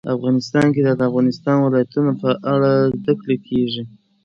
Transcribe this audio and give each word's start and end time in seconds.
افغانستان 0.15 0.65
کې 0.73 0.81
د 0.83 0.89
د 0.99 1.01
افغانستان 1.09 1.55
ولايتونه 1.59 2.11
په 2.21 2.29
اړه 2.53 2.71
زده 2.99 3.13
کړه 3.21 3.35
کېږي. 3.47 3.83